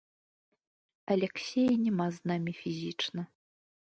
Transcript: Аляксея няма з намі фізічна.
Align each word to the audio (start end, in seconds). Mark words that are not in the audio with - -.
Аляксея 1.15 1.75
няма 1.85 2.07
з 2.17 2.31
намі 2.31 2.53
фізічна. 2.61 3.21